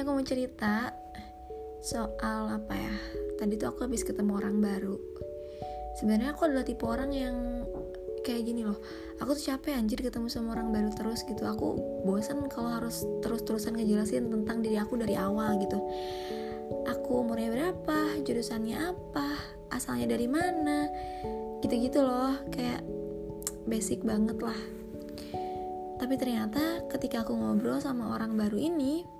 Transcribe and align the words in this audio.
aku 0.00 0.16
mau 0.16 0.24
cerita 0.24 0.96
soal 1.84 2.48
apa 2.48 2.74
ya? 2.76 2.94
Tadi 3.36 3.56
tuh 3.56 3.72
aku 3.72 3.88
habis 3.88 4.04
ketemu 4.04 4.36
orang 4.36 4.60
baru. 4.60 4.96
Sebenarnya 6.00 6.32
aku 6.32 6.48
adalah 6.48 6.64
tipe 6.64 6.84
orang 6.88 7.12
yang 7.12 7.36
kayak 8.24 8.48
gini 8.48 8.64
loh. 8.64 8.80
Aku 9.20 9.36
tuh 9.36 9.52
capek 9.52 9.76
anjir 9.76 10.00
ketemu 10.00 10.28
sama 10.32 10.56
orang 10.56 10.72
baru 10.72 10.92
terus 10.96 11.24
gitu. 11.24 11.44
Aku 11.44 11.76
bosan 12.04 12.48
kalau 12.48 12.72
harus 12.80 13.04
terus-terusan 13.24 13.76
ngejelasin 13.76 14.28
tentang 14.28 14.64
diri 14.64 14.80
aku 14.80 14.96
dari 14.96 15.16
awal 15.16 15.60
gitu. 15.60 15.76
Aku 16.88 17.26
umurnya 17.26 17.50
berapa 17.52 18.22
jurusannya 18.24 18.76
apa 18.76 19.28
asalnya 19.74 20.16
dari 20.16 20.28
mana 20.30 20.88
gitu-gitu 21.60 22.00
loh. 22.00 22.40
Kayak 22.52 22.84
basic 23.68 24.00
banget 24.04 24.40
lah. 24.40 24.56
Tapi 26.00 26.16
ternyata 26.16 26.88
ketika 26.88 27.28
aku 27.28 27.36
ngobrol 27.36 27.76
sama 27.76 28.16
orang 28.16 28.32
baru 28.32 28.56
ini 28.56 29.19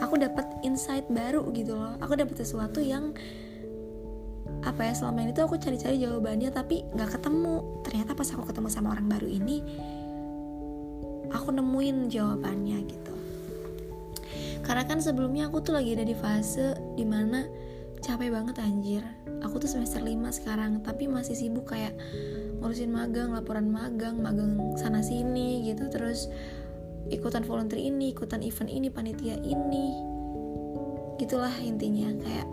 aku 0.00 0.20
dapat 0.20 0.46
insight 0.62 1.08
baru 1.08 1.44
gitu 1.52 1.76
loh. 1.76 1.96
Aku 2.00 2.16
dapat 2.16 2.36
sesuatu 2.36 2.80
yang 2.80 3.16
apa 4.66 4.82
ya 4.82 4.94
selama 4.98 5.22
ini 5.22 5.30
tuh 5.30 5.46
aku 5.46 5.58
cari-cari 5.62 6.00
jawabannya 6.00 6.50
tapi 6.50 6.84
nggak 6.94 7.20
ketemu. 7.20 7.82
Ternyata 7.86 8.12
pas 8.14 8.28
aku 8.32 8.44
ketemu 8.50 8.68
sama 8.68 8.92
orang 8.94 9.06
baru 9.06 9.28
ini 9.28 9.56
aku 11.30 11.50
nemuin 11.52 12.10
jawabannya 12.10 12.78
gitu. 12.86 13.14
Karena 14.66 14.82
kan 14.82 14.98
sebelumnya 14.98 15.46
aku 15.46 15.62
tuh 15.62 15.78
lagi 15.78 15.94
ada 15.94 16.02
di 16.02 16.16
fase 16.16 16.74
di 16.98 17.06
mana 17.06 17.46
capek 18.02 18.30
banget 18.34 18.56
anjir. 18.58 19.02
Aku 19.44 19.62
tuh 19.62 19.70
semester 19.70 20.02
5 20.02 20.10
sekarang 20.42 20.82
tapi 20.82 21.06
masih 21.06 21.38
sibuk 21.38 21.70
kayak 21.70 21.94
ngurusin 22.58 22.90
magang 22.90 23.30
laporan 23.30 23.70
magang 23.70 24.18
magang 24.18 24.58
sana 24.74 25.04
sini 25.04 25.62
gitu. 25.70 25.86
Terus 25.86 26.26
ikutan 27.10 27.46
volunteer 27.46 27.78
ini 27.78 28.10
ikutan 28.10 28.42
event 28.42 28.70
ini 28.70 28.88
panitia 28.90 29.38
ini. 29.38 29.86
Gitulah 31.16 31.54
intinya 31.62 32.10
kayak 32.20 32.48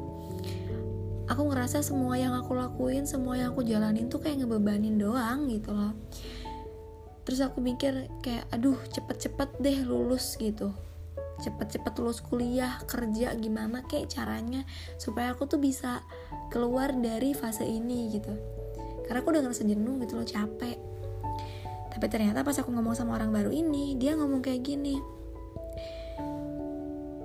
aku 1.28 1.42
ngerasa 1.50 1.82
semua 1.82 2.20
yang 2.20 2.36
aku 2.38 2.54
lakuin 2.54 3.08
semua 3.08 3.40
yang 3.40 3.56
aku 3.56 3.66
jalanin 3.66 4.12
tuh 4.12 4.22
kayak 4.22 4.44
ngebebanin 4.44 5.00
doang 5.00 5.50
gitu 5.50 5.74
loh. 5.74 5.94
Terus 7.24 7.40
aku 7.40 7.64
mikir 7.64 8.12
kayak 8.20 8.46
aduh 8.52 8.78
cepet-cepet 8.92 9.50
deh 9.64 9.80
lulus 9.88 10.36
gitu. 10.38 10.76
Cepet-cepet 11.42 11.94
lulus 11.98 12.22
kuliah 12.22 12.78
kerja 12.86 13.34
gimana 13.40 13.82
kayak 13.90 14.12
caranya 14.12 14.68
supaya 15.02 15.34
aku 15.34 15.50
tuh 15.50 15.58
bisa 15.58 16.04
keluar 16.54 16.94
dari 16.94 17.34
fase 17.34 17.66
ini 17.66 18.14
gitu. 18.14 18.32
Karena 19.08 19.20
aku 19.24 19.34
udah 19.34 19.42
ngerasa 19.44 19.66
jenuh 19.66 20.00
gitu 20.04 20.14
loh 20.20 20.28
capek 20.28 20.93
tapi 21.94 22.06
ternyata 22.10 22.42
pas 22.42 22.58
aku 22.58 22.74
ngomong 22.74 22.98
sama 22.98 23.16
orang 23.22 23.30
baru 23.30 23.54
ini 23.54 23.94
dia 24.02 24.18
ngomong 24.18 24.42
kayak 24.42 24.66
gini. 24.66 24.98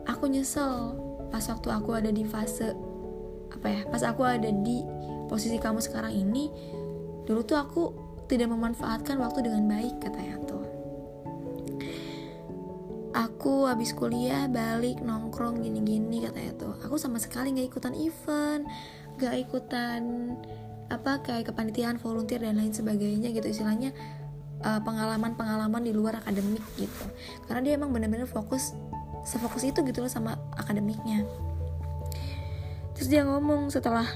Aku 0.05 0.29
nyesel 0.29 1.09
pas 1.29 1.45
waktu 1.49 1.69
aku 1.69 1.91
ada 1.97 2.09
di 2.13 2.25
fase 2.25 2.73
apa 3.53 3.67
ya 3.69 3.81
pas 3.89 4.03
aku 4.05 4.23
ada 4.25 4.49
di 4.49 4.85
posisi 5.29 5.57
kamu 5.61 5.81
sekarang 5.81 6.13
ini 6.13 6.49
dulu 7.29 7.45
tuh 7.45 7.59
aku 7.61 7.83
tidak 8.29 8.53
memanfaatkan 8.53 9.21
waktu 9.21 9.49
dengan 9.49 9.69
baik 9.69 10.01
katanya 10.01 10.37
tuh 10.45 10.65
aku 13.13 13.69
habis 13.69 13.93
kuliah 13.93 14.49
balik 14.49 15.01
nongkrong 15.05 15.61
gini-gini 15.65 16.25
katanya 16.25 16.53
tuh 16.57 16.75
aku 16.81 16.97
sama 16.97 17.21
sekali 17.21 17.53
nggak 17.53 17.69
ikutan 17.73 17.95
event 17.97 18.65
nggak 19.21 19.35
ikutan 19.49 20.01
apa 20.89 21.21
kayak 21.21 21.53
kepanitiaan 21.53 22.01
volunteer 22.01 22.41
dan 22.41 22.57
lain 22.57 22.73
sebagainya 22.73 23.29
gitu 23.37 23.49
istilahnya 23.53 23.93
uh, 24.63 24.81
pengalaman-pengalaman 24.83 25.83
di 25.83 25.93
luar 25.95 26.23
akademik 26.23 26.63
gitu. 26.79 27.05
Karena 27.47 27.61
dia 27.63 27.73
emang 27.79 27.91
bener-bener 27.95 28.27
fokus 28.27 28.75
sefokus 29.27 29.67
itu 29.67 29.85
gitu 29.85 30.01
loh 30.01 30.11
sama 30.11 30.39
akademiknya. 30.57 31.27
Terus 32.97 33.09
dia 33.11 33.23
ngomong 33.23 33.71
setelah 33.71 34.07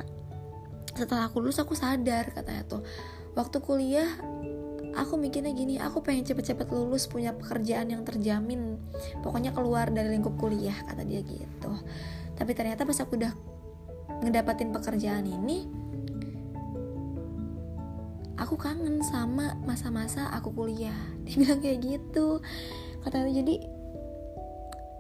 setelah 0.93 1.31
aku 1.31 1.41
lulus 1.41 1.61
aku 1.63 1.77
sadar 1.77 2.35
katanya 2.35 2.63
tuh. 2.67 2.83
Waktu 3.33 3.65
kuliah 3.65 4.09
aku 4.93 5.17
mikirnya 5.17 5.53
gini 5.57 5.81
aku 5.81 6.05
pengen 6.05 6.27
cepet-cepet 6.29 6.69
lulus 6.69 7.09
punya 7.09 7.33
pekerjaan 7.33 7.89
yang 7.89 8.05
terjamin 8.05 8.77
pokoknya 9.25 9.57
keluar 9.57 9.89
dari 9.89 10.13
lingkup 10.13 10.37
kuliah 10.37 10.77
kata 10.85 11.05
dia 11.07 11.25
gitu. 11.25 11.73
Tapi 12.37 12.53
ternyata 12.53 12.85
pas 12.85 12.99
aku 13.01 13.17
udah 13.17 13.33
ngedapatin 14.23 14.71
pekerjaan 14.71 15.25
ini 15.25 15.67
aku 18.43 18.59
kangen 18.59 18.99
sama 19.07 19.55
masa-masa 19.63 20.27
aku 20.35 20.51
kuliah. 20.51 20.99
Dia 21.25 21.35
bilang 21.39 21.61
kayak 21.63 21.79
gitu. 21.81 22.43
Katanya 23.07 23.31
jadi 23.43 23.55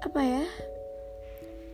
apa 0.02 0.20
ya 0.22 0.44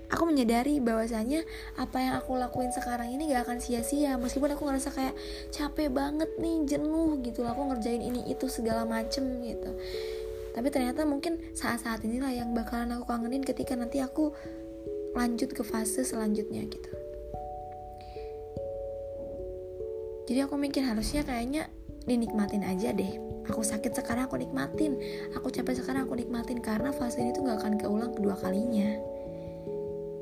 aku 0.08 0.24
menyadari 0.24 0.80
bahwasanya 0.80 1.44
apa 1.76 2.00
yang 2.00 2.14
aku 2.16 2.36
lakuin 2.40 2.72
sekarang 2.72 3.12
ini 3.12 3.28
gak 3.28 3.44
akan 3.44 3.60
sia-sia. 3.60 4.16
Meskipun 4.16 4.56
aku 4.56 4.64
ngerasa 4.64 4.88
kayak 4.92 5.14
capek 5.52 5.92
banget 5.92 6.32
nih 6.40 6.64
jenuh 6.64 7.20
gitu 7.20 7.44
aku 7.44 7.68
ngerjain 7.68 8.00
ini 8.00 8.24
itu 8.32 8.48
segala 8.48 8.88
macem 8.88 9.44
gitu. 9.44 9.76
Tapi 10.56 10.68
ternyata 10.72 11.04
mungkin 11.04 11.38
saat-saat 11.52 12.02
inilah 12.08 12.32
yang 12.32 12.56
bakalan 12.56 12.96
aku 12.96 13.06
kangenin 13.06 13.44
ketika 13.44 13.76
nanti 13.76 14.00
aku 14.00 14.32
lanjut 15.12 15.52
ke 15.52 15.62
fase 15.64 16.04
selanjutnya 16.04 16.64
gitu 16.68 17.07
jadi 20.28 20.44
aku 20.44 20.60
mikir 20.60 20.84
harusnya 20.84 21.24
kayaknya 21.24 21.72
dinikmatin 22.04 22.60
aja 22.60 22.92
deh. 22.92 23.16
Aku 23.48 23.64
sakit 23.64 23.96
sekarang 23.96 24.28
aku 24.28 24.36
nikmatin. 24.36 25.00
Aku 25.32 25.48
capek 25.48 25.80
sekarang 25.80 26.04
aku 26.04 26.20
nikmatin. 26.20 26.60
Karena 26.60 26.92
fase 26.92 27.24
ini 27.24 27.32
tuh 27.32 27.48
gak 27.48 27.64
akan 27.64 27.80
keulang 27.80 28.12
kedua 28.12 28.36
kalinya. 28.36 28.92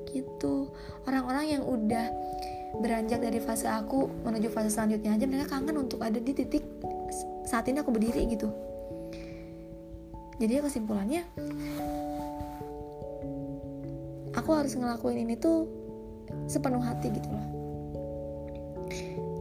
Gitu. 0.07 0.71
Orang-orang 1.11 1.59
yang 1.59 1.67
udah 1.67 2.07
beranjak 2.79 3.19
dari 3.19 3.43
fase 3.43 3.67
aku 3.67 4.07
menuju 4.23 4.47
fase 4.55 4.71
selanjutnya 4.71 5.19
aja 5.19 5.27
mereka 5.27 5.59
kangen 5.59 5.75
untuk 5.75 5.99
ada 5.99 6.23
di 6.23 6.31
titik 6.31 6.63
saat 7.43 7.67
ini 7.67 7.83
aku 7.83 7.91
berdiri 7.91 8.31
gitu. 8.31 8.47
Jadi 10.39 10.63
kesimpulannya 10.63 11.27
aku 14.39 14.51
harus 14.55 14.71
ngelakuin 14.79 15.27
ini 15.27 15.35
tuh 15.35 15.67
sepenuh 16.47 16.85
hati 16.85 17.09
gitu 17.11 17.27
loh 17.33 17.56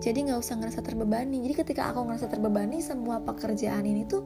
jadi 0.05 0.29
nggak 0.29 0.37
usah 0.37 0.61
ngerasa 0.61 0.85
terbebani. 0.85 1.41
Jadi 1.49 1.65
ketika 1.65 1.89
aku 1.89 2.05
ngerasa 2.05 2.29
terbebani 2.29 2.77
semua 2.77 3.17
pekerjaan 3.25 3.89
ini 3.89 4.05
tuh 4.05 4.21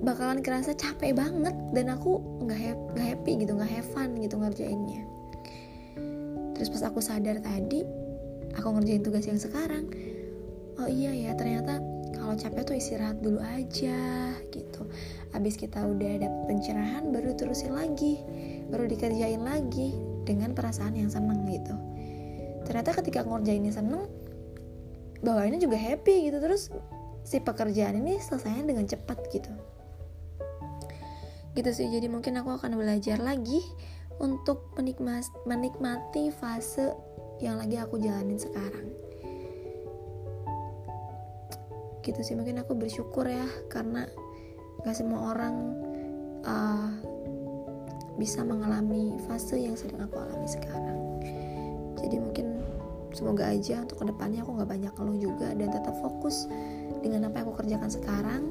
bakalan 0.00 0.40
kerasa 0.40 0.72
capek 0.72 1.12
banget 1.12 1.52
dan 1.76 1.92
aku 1.92 2.16
nggak 2.40 2.56
happy, 2.56 3.00
happy 3.12 3.32
gitu 3.44 3.52
nggak 3.52 3.68
have 3.68 3.88
fun 3.92 4.16
gitu 4.16 4.40
ngerjainnya. 4.40 5.04
Terus 6.56 6.72
pas 6.72 6.88
aku 6.88 7.04
sadar 7.04 7.44
tadi 7.44 7.84
aku 8.56 8.68
ngerjain 8.72 9.04
tugas 9.04 9.28
yang 9.28 9.36
sekarang 9.36 9.92
oh 10.80 10.88
iya 10.88 11.12
ya 11.12 11.36
ternyata 11.36 11.84
kalau 12.16 12.32
capek 12.32 12.64
tuh 12.64 12.76
istirahat 12.80 13.20
dulu 13.20 13.36
aja 13.36 14.32
gitu. 14.48 14.88
Abis 15.36 15.60
kita 15.60 15.84
udah 15.84 16.24
dapet 16.24 16.42
pencerahan 16.48 17.12
baru 17.12 17.36
terusin 17.36 17.76
lagi 17.76 18.24
baru 18.72 18.88
dikerjain 18.88 19.44
lagi 19.44 19.92
dengan 20.24 20.56
perasaan 20.56 20.96
yang 20.96 21.12
seneng 21.12 21.44
gitu. 21.52 21.76
Ternyata 22.64 22.96
ketika 22.96 23.28
ngerjainnya 23.28 23.76
seneng 23.76 24.21
bawainnya 25.22 25.62
juga 25.62 25.78
happy 25.78 26.28
gitu. 26.28 26.38
Terus 26.42 26.68
si 27.22 27.38
pekerjaan 27.38 28.02
ini 28.02 28.18
selesainya 28.18 28.66
dengan 28.66 28.84
cepat 28.84 29.18
gitu. 29.30 29.50
Gitu 31.54 31.70
sih. 31.70 31.88
Jadi 31.88 32.10
mungkin 32.10 32.36
aku 32.42 32.58
akan 32.58 32.76
belajar 32.76 33.22
lagi 33.22 33.62
untuk 34.18 34.74
menikmati, 34.76 35.30
menikmati 35.48 36.34
fase 36.34 36.92
yang 37.38 37.58
lagi 37.58 37.78
aku 37.78 37.96
jalanin 38.02 38.36
sekarang. 38.38 38.90
Gitu 42.02 42.20
sih. 42.26 42.34
Mungkin 42.34 42.58
aku 42.60 42.74
bersyukur 42.74 43.24
ya 43.30 43.46
karena 43.70 44.10
gak 44.82 44.98
semua 44.98 45.32
orang 45.32 45.54
uh, 46.42 46.90
bisa 48.18 48.44
mengalami 48.44 49.16
fase 49.30 49.56
yang 49.56 49.78
sedang 49.78 50.04
aku 50.10 50.18
alami 50.18 50.48
sekarang. 50.50 50.98
Jadi 52.02 52.16
mungkin 52.18 52.46
semoga 53.12 53.48
aja 53.48 53.84
untuk 53.84 54.00
ke 54.00 54.04
depannya 54.08 54.44
aku 54.44 54.56
nggak 54.56 54.70
banyak 54.70 54.92
keluh 54.96 55.16
juga 55.16 55.52
dan 55.52 55.68
tetap 55.68 55.94
fokus 56.00 56.48
dengan 57.04 57.28
apa 57.28 57.42
yang 57.42 57.46
aku 57.50 57.54
kerjakan 57.60 57.90
sekarang 57.90 58.42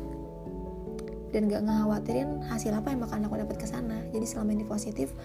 dan 1.31 1.47
gak 1.47 1.63
ngekhawatirin 1.63 2.43
hasil 2.51 2.75
apa 2.75 2.91
yang 2.91 2.99
bakal 3.07 3.17
aku 3.23 3.39
dapat 3.39 3.57
ke 3.57 3.67
sana. 3.67 4.03
Jadi 4.11 4.25
selama 4.27 4.51
ini 4.51 4.67
positif 4.67 5.15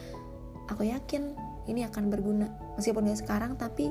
aku 0.70 0.86
yakin 0.86 1.34
ini 1.66 1.82
akan 1.82 2.08
berguna. 2.08 2.46
Meskipun 2.78 3.10
gak 3.10 3.26
sekarang 3.26 3.58
tapi 3.58 3.90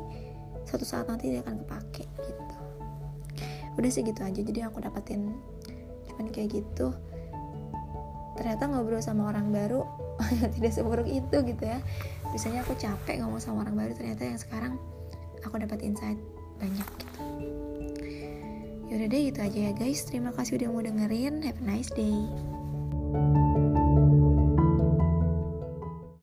suatu 0.64 0.88
saat 0.88 1.12
nanti 1.12 1.30
dia 1.30 1.44
akan 1.44 1.62
kepake 1.68 2.08
gitu. 2.08 2.56
Udah 3.76 3.92
sih 3.92 4.08
gitu 4.08 4.24
aja. 4.24 4.40
Jadi 4.40 4.60
aku 4.64 4.80
dapetin 4.80 5.36
cuman 6.08 6.32
kayak 6.32 6.64
gitu. 6.64 6.96
Ternyata 8.40 8.68
ngobrol 8.72 9.04
sama 9.04 9.28
orang 9.28 9.52
baru 9.52 9.84
tidak 10.56 10.72
seburuk 10.72 11.08
itu 11.12 11.38
gitu 11.44 11.64
ya. 11.68 11.84
Biasanya 12.32 12.64
aku 12.64 12.80
capek 12.80 13.20
ngomong 13.24 13.44
sama 13.44 13.68
orang 13.68 13.76
baru 13.76 13.92
ternyata 13.92 14.24
yang 14.24 14.40
sekarang 14.40 14.80
aku 15.46 15.62
dapat 15.62 15.86
insight 15.86 16.18
banyak 16.58 16.88
gitu. 17.00 17.22
Yaudah 18.90 19.08
deh 19.10 19.22
gitu 19.30 19.40
aja 19.42 19.60
ya 19.70 19.74
guys. 19.78 20.06
Terima 20.06 20.34
kasih 20.34 20.62
udah 20.62 20.70
mau 20.74 20.82
dengerin. 20.82 21.46
Have 21.46 21.62
a 21.62 21.66
nice 21.66 21.90
day 21.94 22.18